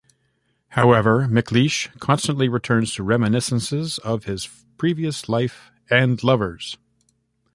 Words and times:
However, 0.69 1.27
McLeish 1.29 1.89
constantly 1.99 2.49
returns 2.49 2.91
to 2.95 3.03
reminiscences 3.03 3.99
of 3.99 4.23
his 4.23 4.47
previous 4.79 5.29
life 5.29 5.69
and 5.91 6.23
lovers. 6.23 6.79